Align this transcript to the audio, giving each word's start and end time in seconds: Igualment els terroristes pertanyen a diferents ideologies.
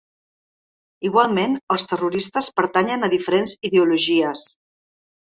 Igualment 1.09 1.51
els 1.75 1.85
terroristes 1.91 2.47
pertanyen 2.59 3.07
a 3.07 3.11
diferents 3.15 3.53
ideologies. 3.71 4.47